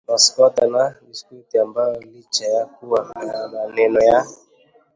[0.07, 4.25] maskwota na biskuti ambayo licha ya kuwa maneno ya